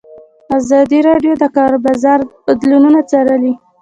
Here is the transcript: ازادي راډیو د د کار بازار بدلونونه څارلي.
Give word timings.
ازادي 0.57 0.99
راډیو 1.09 1.33
د 1.37 1.39
د 1.41 1.45
کار 1.55 1.73
بازار 1.85 2.19
بدلونونه 2.45 2.99
څارلي. 3.09 3.53